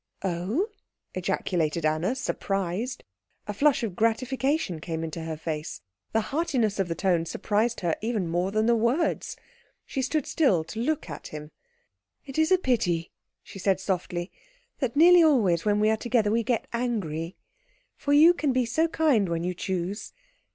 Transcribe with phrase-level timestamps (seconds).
[0.23, 0.67] "Oh?"
[1.13, 3.03] ejaculated Anna, surprised.
[3.47, 5.81] A flush of gratification came into her face.
[6.11, 9.37] The heartiness of the tone surprised her even more than the words.
[9.85, 11.51] She stood still to look at him.
[12.25, 13.11] "It is a pity,"
[13.43, 14.31] she said softly,
[14.79, 17.35] "that nearly always when we are together we get angry,
[17.95, 20.13] for you can be so kind when you choose.